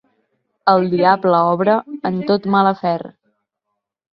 El 0.71 0.87
diable 0.93 1.41
obra 1.51 1.75
en 2.11 2.17
tot 2.33 2.51
mal 2.57 2.71
afer. 2.73 2.99